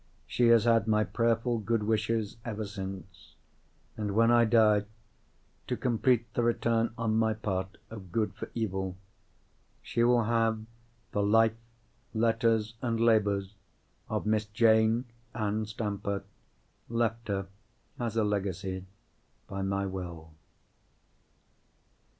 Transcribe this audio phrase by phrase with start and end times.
[0.25, 3.35] She has had my prayerful good wishes ever since.
[3.95, 10.23] And when I die—to complete the return on my part of good for evil—she will
[10.23, 10.65] have
[11.11, 11.53] the Life,
[12.15, 13.53] Letters, and Labours
[14.09, 16.23] of Miss Jane Ann Stamper
[16.89, 17.45] left her
[17.99, 18.87] as a legacy
[19.47, 20.31] by my will.